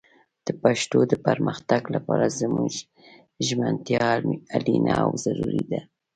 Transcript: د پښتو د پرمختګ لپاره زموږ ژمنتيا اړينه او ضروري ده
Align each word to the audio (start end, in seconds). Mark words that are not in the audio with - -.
د 0.45 0.47
پښتو 0.61 0.99
د 1.11 1.13
پرمختګ 1.27 1.81
لپاره 1.95 2.35
زموږ 2.41 2.71
ژمنتيا 3.47 4.07
اړينه 4.55 4.93
او 5.03 5.09
ضروري 5.25 5.63
ده 5.71 5.81